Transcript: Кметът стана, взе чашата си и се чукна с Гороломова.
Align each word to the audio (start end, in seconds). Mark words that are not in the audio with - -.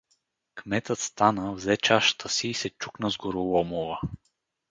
Кметът 0.55 0.99
стана, 0.99 1.53
взе 1.53 1.77
чашата 1.77 2.29
си 2.29 2.47
и 2.47 2.53
се 2.53 2.69
чукна 2.69 3.11
с 3.11 3.17
Гороломова. 3.17 3.99